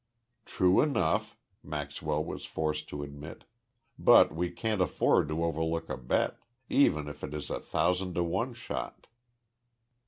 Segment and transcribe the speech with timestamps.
[0.45, 3.45] "True enough," Maxwell was forced to admit,
[3.99, 6.37] "but we can't afford to overlook a bet
[6.69, 9.05] even if it is a thousand to one shot."